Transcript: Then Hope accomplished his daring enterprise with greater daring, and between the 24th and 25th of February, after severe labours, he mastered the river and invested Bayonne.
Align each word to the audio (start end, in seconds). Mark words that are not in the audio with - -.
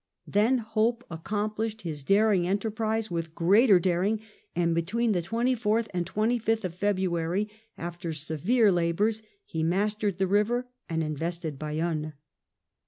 Then 0.25 0.57
Hope 0.57 1.03
accomplished 1.11 1.83
his 1.83 2.03
daring 2.03 2.47
enterprise 2.47 3.11
with 3.11 3.35
greater 3.35 3.79
daring, 3.79 4.19
and 4.55 4.73
between 4.73 5.11
the 5.11 5.21
24th 5.21 5.89
and 5.93 6.07
25th 6.07 6.63
of 6.63 6.73
February, 6.73 7.47
after 7.77 8.11
severe 8.11 8.71
labours, 8.71 9.21
he 9.45 9.61
mastered 9.61 10.17
the 10.17 10.25
river 10.25 10.67
and 10.89 11.03
invested 11.03 11.59
Bayonne. 11.59 12.13